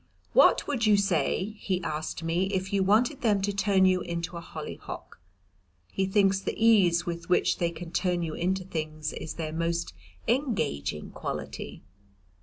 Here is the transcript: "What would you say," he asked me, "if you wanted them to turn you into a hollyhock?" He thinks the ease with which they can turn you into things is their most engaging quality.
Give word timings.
"What 0.33 0.65
would 0.67 0.87
you 0.87 0.97
say," 0.97 1.53
he 1.59 1.79
asked 1.83 2.23
me, 2.23 2.45
"if 2.45 2.73
you 2.73 2.81
wanted 2.81 3.21
them 3.21 3.39
to 3.43 3.53
turn 3.53 3.85
you 3.85 4.01
into 4.01 4.35
a 4.35 4.41
hollyhock?" 4.41 5.21
He 5.91 6.07
thinks 6.07 6.39
the 6.39 6.55
ease 6.57 7.05
with 7.05 7.29
which 7.29 7.59
they 7.59 7.69
can 7.69 7.91
turn 7.91 8.23
you 8.23 8.33
into 8.33 8.63
things 8.63 9.13
is 9.13 9.35
their 9.35 9.53
most 9.53 9.93
engaging 10.27 11.11
quality. 11.11 11.83